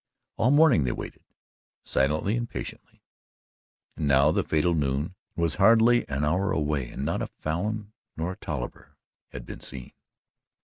[0.37, 1.21] All morning they waited
[1.83, 3.03] silently and patiently,
[3.95, 8.31] and now the fatal noon was hardly an hour away and not a Falin nor
[8.31, 8.97] a Tolliver
[9.31, 9.91] had been seen.